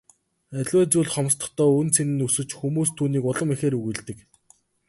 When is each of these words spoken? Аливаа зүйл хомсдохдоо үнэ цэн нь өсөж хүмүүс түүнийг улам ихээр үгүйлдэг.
Аливаа 0.59 0.85
зүйл 0.91 1.13
хомсдохдоо 1.13 1.69
үнэ 1.79 1.91
цэн 1.95 2.09
нь 2.13 2.23
өсөж 2.27 2.49
хүмүүс 2.55 2.89
түүнийг 2.97 3.23
улам 3.31 3.49
ихээр 3.55 3.75
үгүйлдэг. 3.79 4.17